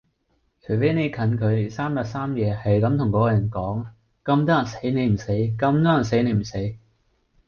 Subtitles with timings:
[0.61, 3.85] 除非你近距離三日三夜係咁同個個人講：
[4.25, 6.75] 咁多人死你唔死，咁多人死你唔死